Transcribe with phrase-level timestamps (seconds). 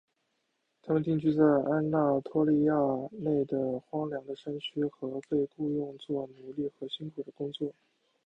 [0.81, 2.73] 他们定居在安纳托利亚
[3.11, 7.71] 内的荒凉的山区和被雇用作奴仆和辛苦的工作。